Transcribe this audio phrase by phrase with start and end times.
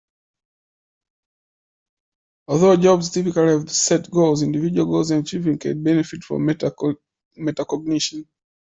[2.47, 8.25] Although jobs typically have set goals, individual goals and achievement can benefit from metacognition.